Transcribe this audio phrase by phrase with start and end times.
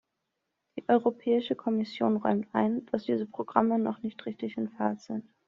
[0.75, 5.29] Die Europäische Kommission räumt ein, dass diese Programme noch nicht richtig in Fahrt sind.